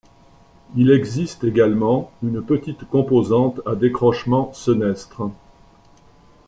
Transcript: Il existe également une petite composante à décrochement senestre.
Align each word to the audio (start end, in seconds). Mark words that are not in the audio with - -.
Il 0.75 0.89
existe 0.89 1.43
également 1.43 2.09
une 2.23 2.41
petite 2.43 2.85
composante 2.89 3.61
à 3.67 3.75
décrochement 3.75 4.51
senestre. 4.51 5.27